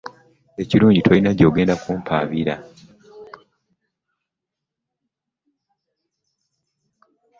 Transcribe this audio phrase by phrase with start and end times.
[0.61, 2.55] Ekirungi tolina gy'ogenda kumpaabira.